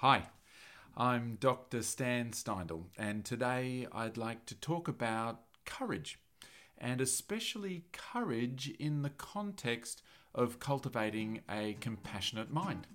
Hi, 0.00 0.24
I'm 0.94 1.38
Dr. 1.40 1.80
Stan 1.80 2.32
Steindl, 2.32 2.82
and 2.98 3.24
today 3.24 3.86
I'd 3.90 4.18
like 4.18 4.44
to 4.44 4.54
talk 4.54 4.88
about 4.88 5.40
courage, 5.64 6.18
and 6.76 7.00
especially 7.00 7.86
courage 7.92 8.68
in 8.78 9.00
the 9.00 9.08
context 9.08 10.02
of 10.34 10.60
cultivating 10.60 11.40
a 11.50 11.78
compassionate 11.80 12.52
mind. 12.52 12.86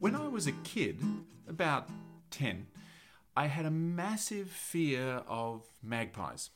When 0.00 0.16
I 0.16 0.26
was 0.26 0.48
a 0.48 0.52
kid, 0.64 1.00
about 1.48 1.88
10, 2.32 2.66
I 3.40 3.46
had 3.46 3.64
a 3.64 3.70
massive 3.70 4.50
fear 4.50 5.22
of 5.26 5.64
magpies. 5.82 6.50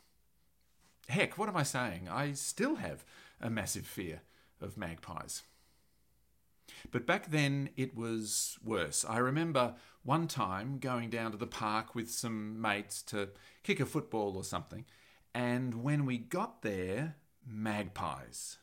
Heck, 1.09 1.39
what 1.39 1.49
am 1.49 1.57
I 1.57 1.63
saying? 1.63 2.11
I 2.11 2.33
still 2.33 2.75
have 2.75 3.07
a 3.41 3.49
massive 3.49 3.87
fear 3.87 4.21
of 4.61 4.77
magpies. 4.77 5.45
But 6.91 7.07
back 7.07 7.31
then 7.31 7.71
it 7.79 7.97
was 7.97 8.59
worse. 8.63 9.03
I 9.09 9.17
remember 9.17 9.77
one 10.03 10.29
time 10.29 10.77
going 10.79 11.09
down 11.09 11.31
to 11.31 11.39
the 11.39 11.47
park 11.47 11.95
with 11.95 12.11
some 12.11 12.61
mates 12.61 13.01
to 13.05 13.31
kick 13.63 13.81
a 13.81 13.87
football 13.87 14.37
or 14.37 14.45
something, 14.45 14.85
and 15.35 15.83
when 15.83 16.05
we 16.05 16.19
got 16.19 16.61
there, 16.61 17.17
magpies. 17.47 18.59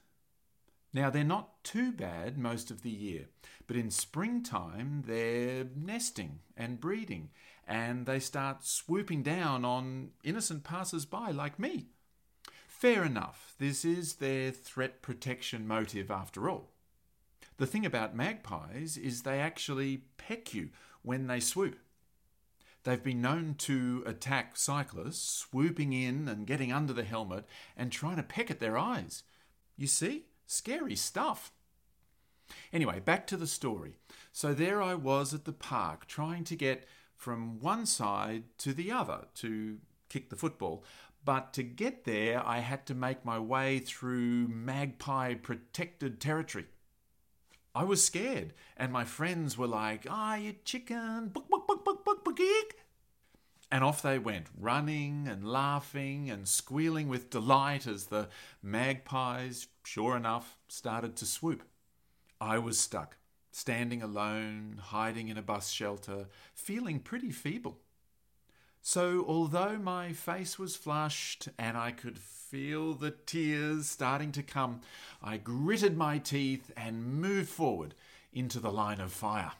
Now, 0.93 1.09
they're 1.09 1.23
not 1.23 1.63
too 1.63 1.91
bad 1.91 2.37
most 2.37 2.69
of 2.69 2.83
the 2.83 2.91
year, 2.91 3.29
but 3.65 3.77
in 3.77 3.89
springtime 3.89 5.05
they're 5.07 5.65
nesting 5.75 6.41
and 6.55 6.79
breeding, 6.79 7.29
and 7.71 8.05
they 8.05 8.19
start 8.19 8.65
swooping 8.65 9.23
down 9.23 9.63
on 9.63 10.09
innocent 10.23 10.63
passers 10.63 11.05
by 11.05 11.31
like 11.31 11.57
me. 11.57 11.87
Fair 12.67 13.03
enough, 13.03 13.55
this 13.59 13.85
is 13.85 14.15
their 14.15 14.51
threat 14.51 15.01
protection 15.01 15.67
motive 15.67 16.11
after 16.11 16.49
all. 16.49 16.71
The 17.57 17.67
thing 17.67 17.85
about 17.85 18.15
magpies 18.15 18.97
is 18.97 19.21
they 19.21 19.39
actually 19.39 20.03
peck 20.17 20.53
you 20.53 20.69
when 21.01 21.27
they 21.27 21.39
swoop. 21.39 21.77
They've 22.83 23.03
been 23.03 23.21
known 23.21 23.55
to 23.59 24.03
attack 24.05 24.57
cyclists, 24.57 25.29
swooping 25.29 25.93
in 25.93 26.27
and 26.27 26.47
getting 26.47 26.73
under 26.73 26.93
the 26.93 27.03
helmet 27.03 27.45
and 27.77 27.91
trying 27.91 28.17
to 28.17 28.23
peck 28.23 28.49
at 28.49 28.59
their 28.59 28.77
eyes. 28.77 29.23
You 29.77 29.87
see? 29.87 30.25
Scary 30.47 30.95
stuff. 30.95 31.51
Anyway, 32.73 32.99
back 32.99 33.27
to 33.27 33.37
the 33.37 33.47
story. 33.47 33.97
So 34.31 34.53
there 34.53 34.81
I 34.81 34.95
was 34.95 35.33
at 35.33 35.45
the 35.45 35.53
park 35.53 36.07
trying 36.07 36.43
to 36.45 36.55
get 36.55 36.87
from 37.21 37.59
one 37.59 37.85
side 37.85 38.43
to 38.57 38.73
the 38.73 38.91
other 38.91 39.25
to 39.35 39.77
kick 40.09 40.31
the 40.31 40.35
football. 40.35 40.83
But 41.23 41.53
to 41.53 41.61
get 41.61 42.03
there, 42.03 42.43
I 42.43 42.59
had 42.59 42.87
to 42.87 42.95
make 42.95 43.23
my 43.23 43.37
way 43.37 43.77
through 43.77 44.47
magpie 44.47 45.35
protected 45.35 46.19
territory. 46.19 46.65
I 47.75 47.83
was 47.83 48.03
scared, 48.03 48.55
and 48.75 48.91
my 48.91 49.05
friends 49.05 49.55
were 49.55 49.67
like, 49.67 50.07
Ah, 50.09 50.33
you 50.33 50.55
chicken, 50.65 51.27
buck, 51.27 51.47
buck, 51.47 51.67
buck, 51.67 51.85
buck, 51.85 52.03
buck, 52.03 52.25
buck, 52.25 52.39
and 53.71 53.83
off 53.83 54.01
they 54.01 54.17
went, 54.17 54.47
running 54.59 55.27
and 55.27 55.47
laughing 55.47 56.27
and 56.31 56.47
squealing 56.47 57.07
with 57.07 57.29
delight 57.29 57.85
as 57.85 58.05
the 58.05 58.29
magpies, 58.63 59.67
sure 59.85 60.17
enough, 60.17 60.57
started 60.67 61.15
to 61.17 61.27
swoop. 61.27 61.61
I 62.41 62.57
was 62.57 62.79
stuck, 62.79 63.17
standing 63.51 64.01
alone, 64.01 64.79
hiding 64.81 65.27
in 65.27 65.37
a 65.37 65.41
bus 65.41 65.69
shelter, 65.69 66.27
feeling 66.53 66.99
pretty 66.99 67.31
feeble. 67.31 67.79
So, 68.81 69.23
although 69.27 69.77
my 69.77 70.11
face 70.11 70.57
was 70.57 70.75
flushed 70.75 71.49
and 71.59 71.77
I 71.77 71.91
could 71.91 72.17
feel 72.17 72.93
the 72.93 73.11
tears 73.11 73.87
starting 73.87 74.31
to 74.31 74.41
come, 74.41 74.81
I 75.21 75.37
gritted 75.37 75.95
my 75.95 76.17
teeth 76.17 76.71
and 76.75 77.21
moved 77.21 77.49
forward 77.49 77.93
into 78.33 78.59
the 78.59 78.71
line 78.71 78.99
of 78.99 79.11
fire. 79.11 79.51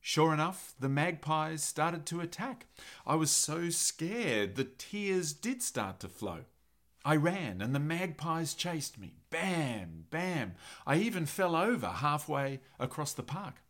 Sure 0.00 0.34
enough, 0.34 0.74
the 0.78 0.88
magpies 0.88 1.62
started 1.62 2.04
to 2.06 2.20
attack. 2.20 2.66
I 3.06 3.14
was 3.14 3.30
so 3.30 3.70
scared 3.70 4.54
the 4.54 4.64
tears 4.64 5.32
did 5.32 5.62
start 5.62 5.98
to 6.00 6.08
flow. 6.08 6.44
I 7.06 7.14
ran 7.14 7.62
and 7.62 7.72
the 7.72 7.78
magpies 7.78 8.52
chased 8.52 8.98
me. 8.98 9.14
Bam, 9.30 10.06
bam. 10.10 10.54
I 10.84 10.96
even 10.96 11.24
fell 11.24 11.54
over 11.54 11.86
halfway 11.86 12.58
across 12.80 13.12
the 13.12 13.22
park. 13.22 13.62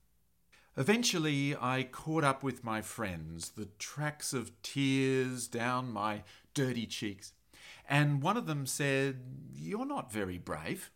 Eventually, 0.74 1.54
I 1.54 1.82
caught 1.82 2.24
up 2.24 2.42
with 2.42 2.64
my 2.64 2.80
friends, 2.80 3.50
the 3.50 3.68
tracks 3.78 4.32
of 4.32 4.62
tears 4.62 5.48
down 5.48 5.92
my 5.92 6.22
dirty 6.54 6.86
cheeks, 6.86 7.34
and 7.86 8.22
one 8.22 8.38
of 8.38 8.46
them 8.46 8.64
said, 8.64 9.20
You're 9.54 9.84
not 9.84 10.10
very 10.10 10.38
brave. 10.38 10.90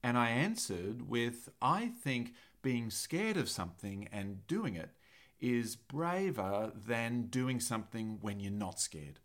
And 0.00 0.16
I 0.16 0.30
answered 0.30 1.08
with, 1.08 1.48
I 1.60 1.88
think 1.88 2.34
being 2.62 2.88
scared 2.88 3.36
of 3.36 3.48
something 3.48 4.08
and 4.12 4.46
doing 4.46 4.76
it 4.76 4.90
is 5.40 5.74
braver 5.74 6.70
than 6.72 7.22
doing 7.22 7.58
something 7.58 8.18
when 8.20 8.38
you're 8.38 8.52
not 8.52 8.78
scared. 8.78 9.18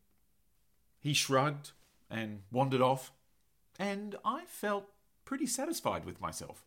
He 0.99 1.13
shrugged 1.13 1.73
and 2.13 2.41
wandered 2.51 2.81
off, 2.81 3.11
and 3.79 4.15
I 4.23 4.43
felt 4.45 4.89
pretty 5.25 5.47
satisfied 5.47 6.05
with 6.05 6.21
myself. 6.21 6.63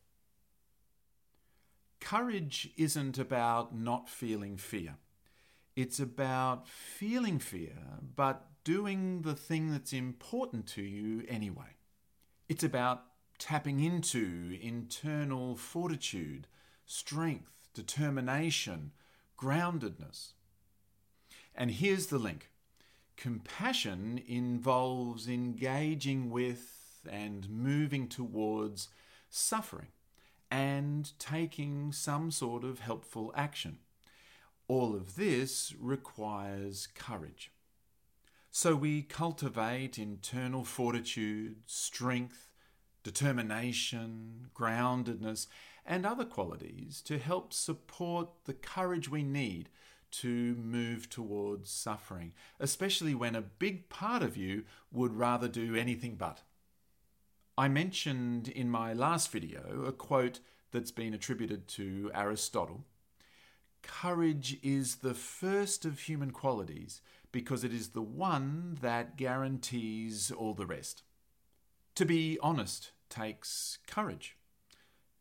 Courage 2.00 2.70
isn't 2.76 3.16
about 3.16 3.74
not 3.74 4.08
feeling 4.08 4.56
fear. 4.56 4.96
It's 5.76 6.00
about 6.00 6.66
feeling 6.68 7.38
fear, 7.38 7.76
but 8.16 8.48
doing 8.64 9.22
the 9.22 9.34
thing 9.34 9.70
that's 9.70 9.92
important 9.92 10.66
to 10.66 10.82
you 10.82 11.24
anyway. 11.28 11.76
It's 12.48 12.64
about 12.64 13.04
tapping 13.38 13.80
into 13.80 14.58
internal 14.60 15.54
fortitude, 15.54 16.48
strength, 16.86 17.68
determination, 17.74 18.92
groundedness. 19.38 20.32
And 21.54 21.70
here's 21.70 22.06
the 22.06 22.18
link 22.18 22.50
compassion 23.16 24.20
involves 24.26 25.28
engaging 25.28 26.30
with 26.30 27.00
and 27.10 27.48
moving 27.48 28.08
towards 28.08 28.88
suffering 29.30 29.88
and 30.50 31.18
taking 31.18 31.92
some 31.92 32.30
sort 32.30 32.64
of 32.64 32.80
helpful 32.80 33.32
action. 33.36 33.78
All 34.68 34.94
of 34.94 35.16
this 35.16 35.74
requires 35.78 36.88
courage. 36.94 37.52
So 38.50 38.74
we 38.74 39.02
cultivate 39.02 39.98
internal 39.98 40.64
fortitude, 40.64 41.56
strength, 41.66 42.50
determination, 43.02 44.48
groundedness, 44.54 45.46
and 45.84 46.04
other 46.04 46.24
qualities 46.24 47.00
to 47.02 47.18
help 47.18 47.52
support 47.52 48.28
the 48.46 48.54
courage 48.54 49.08
we 49.08 49.22
need 49.22 49.68
to 50.10 50.54
move 50.56 51.08
towards 51.10 51.70
suffering, 51.70 52.32
especially 52.58 53.14
when 53.14 53.34
a 53.34 53.42
big 53.42 53.88
part 53.88 54.22
of 54.22 54.36
you 54.36 54.64
would 54.90 55.14
rather 55.14 55.48
do 55.48 55.74
anything 55.74 56.16
but. 56.16 56.42
I 57.58 57.68
mentioned 57.68 58.48
in 58.48 58.70
my 58.70 58.92
last 58.92 59.30
video 59.30 59.84
a 59.86 59.92
quote 59.92 60.40
that's 60.72 60.90
been 60.90 61.14
attributed 61.14 61.68
to 61.68 62.10
Aristotle. 62.14 62.84
Courage 63.82 64.58
is 64.62 64.96
the 64.96 65.14
first 65.14 65.84
of 65.84 66.00
human 66.00 66.32
qualities 66.32 67.00
because 67.32 67.64
it 67.64 67.72
is 67.72 67.90
the 67.90 68.02
one 68.02 68.78
that 68.80 69.16
guarantees 69.16 70.30
all 70.30 70.54
the 70.54 70.66
rest. 70.66 71.02
To 71.94 72.04
be 72.04 72.38
honest 72.42 72.92
takes 73.08 73.78
courage. 73.86 74.36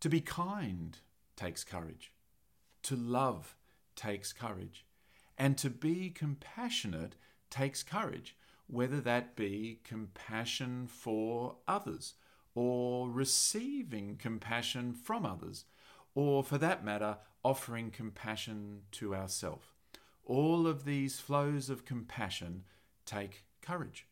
To 0.02 0.10
be 0.10 0.20
kind 0.20 0.98
takes 1.36 1.64
courage. 1.64 2.12
To 2.84 2.96
love 2.96 3.56
takes 3.96 4.34
courage. 4.34 4.86
And 5.38 5.58
to 5.58 5.70
be 5.70 6.10
compassionate 6.10 7.16
takes 7.50 7.84
courage, 7.84 8.36
whether 8.68 9.00
that 9.02 9.36
be 9.36 9.80
compassion 9.84 10.88
for 10.88 11.58
others, 11.68 12.14
or 12.54 13.10
receiving 13.10 14.16
compassion 14.16 14.94
from 14.94 15.26
others, 15.26 15.66
or 16.14 16.44
for 16.44 16.58
that 16.58 16.84
matter, 16.84 17.18
offering 17.44 17.92
compassion 17.92 18.82
to 18.92 19.14
ourselves. 19.14 19.66
All 20.24 20.66
of 20.66 20.86
these 20.86 21.20
flows 21.20 21.70
of 21.70 21.86
compassion 21.86 22.64
take 23.06 23.44
courage. 23.62 24.08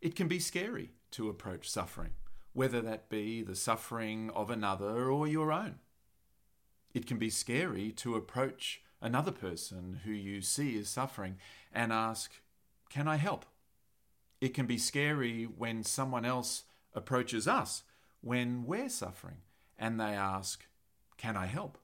It 0.00 0.16
can 0.16 0.28
be 0.28 0.40
scary 0.40 0.90
to 1.12 1.28
approach 1.28 1.70
suffering 1.70 2.12
whether 2.56 2.80
that 2.80 3.10
be 3.10 3.42
the 3.42 3.54
suffering 3.54 4.30
of 4.34 4.50
another 4.50 5.10
or 5.10 5.28
your 5.28 5.52
own. 5.52 5.74
It 6.96 7.06
can 7.06 7.18
be 7.18 7.28
scary 7.28 7.92
to 7.96 8.14
approach 8.14 8.80
another 9.02 9.30
person 9.30 10.00
who 10.06 10.12
you 10.12 10.40
see 10.40 10.78
is 10.78 10.88
suffering 10.88 11.36
and 11.70 11.92
ask, 11.92 12.40
Can 12.88 13.06
I 13.06 13.16
help? 13.16 13.44
It 14.40 14.54
can 14.54 14.64
be 14.64 14.78
scary 14.78 15.44
when 15.44 15.84
someone 15.84 16.24
else 16.24 16.64
approaches 16.94 17.46
us 17.46 17.82
when 18.22 18.64
we're 18.64 18.88
suffering 18.88 19.42
and 19.78 20.00
they 20.00 20.14
ask, 20.14 20.64
Can 21.18 21.36
I 21.36 21.44
help? 21.44 21.76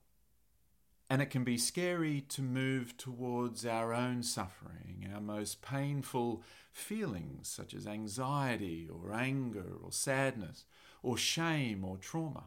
And 1.10 1.20
it 1.20 1.28
can 1.28 1.44
be 1.44 1.58
scary 1.58 2.22
to 2.30 2.40
move 2.40 2.96
towards 2.96 3.66
our 3.66 3.92
own 3.92 4.22
suffering, 4.22 5.10
our 5.14 5.20
most 5.20 5.60
painful 5.60 6.42
feelings, 6.72 7.48
such 7.48 7.74
as 7.74 7.86
anxiety 7.86 8.88
or 8.90 9.12
anger 9.12 9.74
or 9.84 9.92
sadness 9.92 10.64
or 11.02 11.18
shame 11.18 11.84
or 11.84 11.98
trauma. 11.98 12.44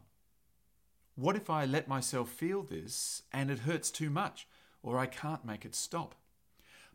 What 1.16 1.34
if 1.34 1.48
I 1.48 1.64
let 1.64 1.88
myself 1.88 2.28
feel 2.28 2.62
this 2.62 3.22
and 3.32 3.50
it 3.50 3.60
hurts 3.60 3.90
too 3.90 4.10
much 4.10 4.46
or 4.82 4.98
I 4.98 5.06
can't 5.06 5.46
make 5.46 5.64
it 5.64 5.74
stop? 5.74 6.14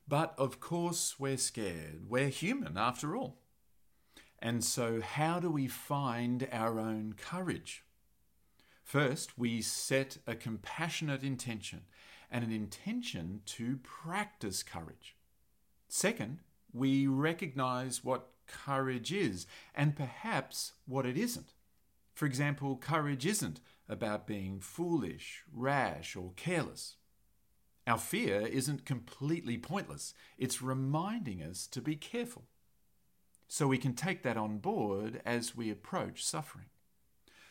But 0.07 0.35
of 0.37 0.59
course, 0.59 1.15
we're 1.17 1.37
scared. 1.37 2.03
We're 2.07 2.29
human 2.29 2.77
after 2.77 3.15
all. 3.15 3.39
And 4.37 4.63
so, 4.63 5.01
how 5.01 5.39
do 5.39 5.49
we 5.49 5.67
find 5.67 6.47
our 6.51 6.79
own 6.79 7.15
courage? 7.17 7.83
First, 8.83 9.39
we 9.39 9.61
set 9.61 10.17
a 10.27 10.35
compassionate 10.35 11.23
intention 11.23 11.81
and 12.29 12.43
an 12.43 12.51
intention 12.51 13.41
to 13.45 13.77
practice 13.81 14.61
courage. 14.61 15.15
Second, 15.87 16.39
we 16.71 17.07
recognize 17.07 18.03
what 18.03 18.29
courage 18.45 19.11
is 19.11 19.47
and 19.73 19.95
perhaps 19.95 20.73
what 20.85 21.07
it 21.07 21.17
isn't. 21.17 21.53
For 22.13 22.25
example, 22.25 22.75
courage 22.75 23.25
isn't 23.25 23.61
about 23.91 24.25
being 24.25 24.59
foolish, 24.59 25.43
rash, 25.53 26.15
or 26.15 26.31
careless. 26.35 26.95
Our 27.85 27.97
fear 27.97 28.41
isn't 28.41 28.85
completely 28.85 29.57
pointless, 29.57 30.13
it's 30.37 30.61
reminding 30.61 31.41
us 31.43 31.67
to 31.67 31.81
be 31.81 31.95
careful. 31.95 32.45
So 33.47 33.67
we 33.67 33.77
can 33.77 33.93
take 33.93 34.23
that 34.23 34.37
on 34.37 34.59
board 34.59 35.21
as 35.25 35.57
we 35.57 35.69
approach 35.69 36.23
suffering. 36.23 36.67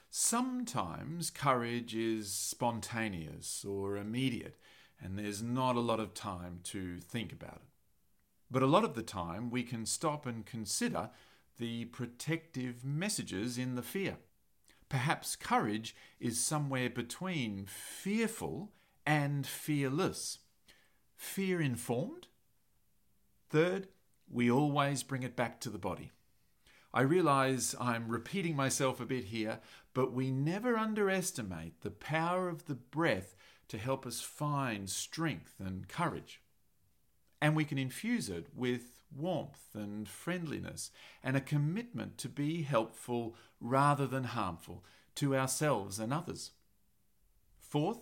Sometimes 0.08 1.30
courage 1.30 1.94
is 1.94 2.32
spontaneous 2.32 3.64
or 3.64 3.96
immediate, 3.96 4.58
and 5.00 5.18
there's 5.18 5.42
not 5.42 5.76
a 5.76 5.80
lot 5.80 6.00
of 6.00 6.14
time 6.14 6.60
to 6.64 7.00
think 7.00 7.32
about 7.32 7.56
it. 7.56 7.68
But 8.50 8.62
a 8.62 8.66
lot 8.66 8.82
of 8.82 8.94
the 8.94 9.02
time, 9.02 9.50
we 9.50 9.62
can 9.62 9.86
stop 9.86 10.26
and 10.26 10.44
consider 10.44 11.10
the 11.58 11.84
protective 11.86 12.84
messages 12.84 13.58
in 13.58 13.74
the 13.74 13.82
fear. 13.82 14.16
Perhaps 14.90 15.36
courage 15.36 15.94
is 16.18 16.44
somewhere 16.44 16.90
between 16.90 17.64
fearful 17.66 18.72
and 19.06 19.46
fearless. 19.46 20.40
Fear 21.16 21.62
informed? 21.62 22.26
Third, 23.48 23.88
we 24.28 24.50
always 24.50 25.02
bring 25.02 25.22
it 25.22 25.36
back 25.36 25.60
to 25.60 25.70
the 25.70 25.78
body. 25.78 26.10
I 26.92 27.02
realize 27.02 27.76
I'm 27.80 28.08
repeating 28.08 28.56
myself 28.56 29.00
a 29.00 29.06
bit 29.06 29.26
here, 29.26 29.60
but 29.94 30.12
we 30.12 30.32
never 30.32 30.76
underestimate 30.76 31.82
the 31.82 31.92
power 31.92 32.48
of 32.48 32.66
the 32.66 32.74
breath 32.74 33.36
to 33.68 33.78
help 33.78 34.04
us 34.04 34.20
find 34.20 34.90
strength 34.90 35.54
and 35.60 35.86
courage. 35.86 36.40
And 37.40 37.56
we 37.56 37.64
can 37.64 37.78
infuse 37.78 38.28
it 38.28 38.48
with 38.54 39.00
warmth 39.16 39.74
and 39.74 40.08
friendliness 40.08 40.90
and 41.22 41.36
a 41.36 41.40
commitment 41.40 42.18
to 42.18 42.28
be 42.28 42.62
helpful 42.62 43.34
rather 43.60 44.06
than 44.06 44.24
harmful 44.24 44.84
to 45.16 45.36
ourselves 45.36 45.98
and 45.98 46.12
others. 46.12 46.52
Fourth, 47.58 48.00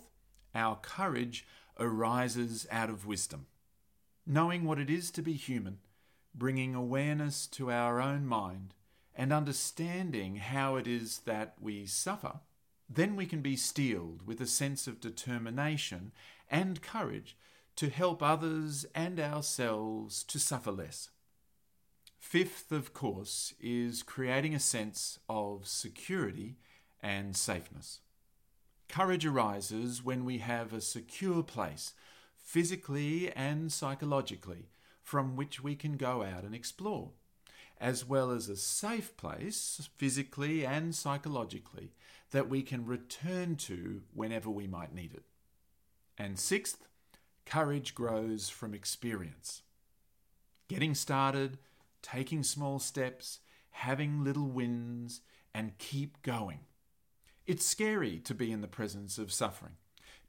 our 0.53 0.75
courage 0.77 1.45
arises 1.79 2.67
out 2.71 2.89
of 2.89 3.05
wisdom. 3.05 3.45
Knowing 4.25 4.65
what 4.65 4.79
it 4.79 4.89
is 4.89 5.09
to 5.11 5.21
be 5.21 5.33
human, 5.33 5.79
bringing 6.35 6.75
awareness 6.75 7.47
to 7.47 7.71
our 7.71 7.99
own 7.99 8.25
mind, 8.25 8.73
and 9.15 9.33
understanding 9.33 10.37
how 10.37 10.75
it 10.75 10.87
is 10.87 11.19
that 11.25 11.55
we 11.59 11.85
suffer, 11.85 12.39
then 12.89 13.15
we 13.15 13.25
can 13.25 13.41
be 13.41 13.55
steeled 13.55 14.25
with 14.25 14.39
a 14.39 14.47
sense 14.47 14.87
of 14.87 15.01
determination 15.01 16.11
and 16.49 16.81
courage 16.81 17.35
to 17.79 17.89
help 17.89 18.21
others 18.21 18.85
and 18.93 19.21
ourselves 19.21 20.21
to 20.25 20.37
suffer 20.37 20.69
less. 20.69 21.11
Fifth, 22.19 22.73
of 22.73 22.93
course, 22.93 23.53
is 23.57 24.03
creating 24.03 24.53
a 24.53 24.59
sense 24.59 25.17
of 25.29 25.65
security 25.65 26.57
and 27.01 27.37
safeness. 27.37 28.01
Courage 28.89 29.25
arises 29.25 30.03
when 30.03 30.25
we 30.25 30.39
have 30.39 30.73
a 30.73 30.81
secure 30.81 31.41
place, 31.41 31.93
physically 32.35 33.31
and 33.31 33.71
psychologically, 33.71 34.67
from 35.01 35.37
which 35.37 35.63
we 35.63 35.73
can 35.73 35.95
go 35.95 36.21
out 36.21 36.43
and 36.43 36.53
explore 36.53 37.11
as 37.79 38.05
well 38.05 38.29
as 38.29 38.49
a 38.49 38.57
safe 38.57 39.15
place, 39.15 39.87
physically 39.95 40.65
and 40.65 40.93
psychologically, 40.93 41.93
that 42.31 42.49
we 42.49 42.61
can 42.61 42.85
return 42.85 43.55
to 43.55 44.01
whenever 44.13 44.49
we 44.49 44.67
might 44.67 44.93
need 44.93 45.13
it. 45.13 45.23
And 46.17 46.37
sixth, 46.37 46.88
courage 47.49 47.95
grows 47.95 48.47
from 48.47 48.75
experience. 48.75 49.63
Getting 50.67 50.93
started, 50.93 51.57
taking 52.03 52.43
small 52.43 52.77
steps, 52.77 53.39
having 53.71 54.23
little 54.23 54.47
wins, 54.47 55.21
and 55.51 55.77
keep 55.79 56.21
going. 56.21 56.59
It's 57.47 57.65
scary 57.65 58.19
to 58.19 58.35
be 58.35 58.51
in 58.51 58.61
the 58.61 58.67
presence 58.67 59.17
of 59.17 59.31
suffering, 59.31 59.77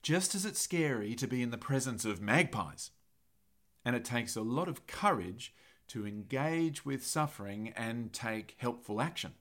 just 0.02 0.34
as 0.34 0.46
it's 0.46 0.58
scary 0.60 1.14
to 1.16 1.26
be 1.26 1.42
in 1.42 1.50
the 1.50 1.58
presence 1.58 2.06
of 2.06 2.22
magpies. 2.22 2.90
And 3.84 3.94
it 3.94 4.04
takes 4.04 4.34
a 4.34 4.40
lot 4.40 4.66
of 4.66 4.86
courage 4.86 5.52
to 5.88 6.06
engage 6.06 6.86
with 6.86 7.04
suffering 7.04 7.74
and 7.76 8.14
take 8.14 8.54
helpful 8.56 8.98
action. 8.98 9.34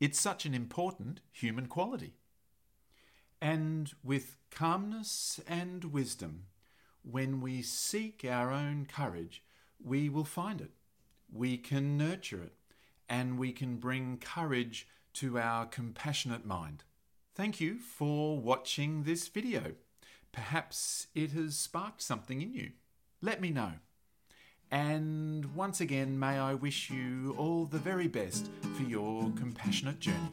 It's 0.00 0.18
such 0.18 0.46
an 0.46 0.54
important 0.54 1.20
human 1.30 1.66
quality. 1.66 2.14
And 3.40 3.92
with 4.02 4.36
calmness 4.50 5.38
and 5.46 5.84
wisdom, 5.84 6.46
when 7.02 7.40
we 7.40 7.62
seek 7.62 8.24
our 8.28 8.50
own 8.50 8.86
courage, 8.86 9.42
we 9.82 10.08
will 10.08 10.24
find 10.24 10.60
it. 10.60 10.72
We 11.32 11.56
can 11.56 11.96
nurture 11.96 12.42
it, 12.42 12.54
and 13.08 13.38
we 13.38 13.52
can 13.52 13.76
bring 13.76 14.18
courage 14.18 14.88
to 15.14 15.38
our 15.38 15.66
compassionate 15.66 16.46
mind. 16.46 16.84
Thank 17.34 17.60
you 17.60 17.78
for 17.78 18.38
watching 18.38 19.04
this 19.04 19.28
video. 19.28 19.74
Perhaps 20.32 21.08
it 21.14 21.32
has 21.32 21.56
sparked 21.56 22.02
something 22.02 22.42
in 22.42 22.52
you. 22.52 22.72
Let 23.20 23.40
me 23.40 23.50
know. 23.50 23.72
And 24.70 25.54
once 25.54 25.80
again, 25.80 26.18
may 26.18 26.38
I 26.38 26.54
wish 26.54 26.90
you 26.90 27.34
all 27.38 27.64
the 27.64 27.78
very 27.78 28.08
best 28.08 28.50
for 28.76 28.82
your 28.82 29.32
compassionate 29.36 29.98
journey. 29.98 30.32